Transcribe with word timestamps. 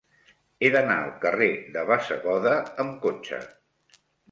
He 0.67 0.71
d'anar 0.75 0.95
al 1.01 1.11
carrer 1.25 1.51
de 1.77 1.85
Bassegoda 1.91 2.57
amb 2.85 2.99
cotxe. 3.07 3.45